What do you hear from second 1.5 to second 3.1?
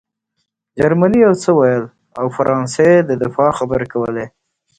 ویل او فرانسې